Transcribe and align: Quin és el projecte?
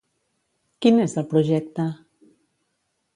Quin 0.85 0.97
és 1.03 1.13
el 1.23 1.27
projecte? 1.33 1.85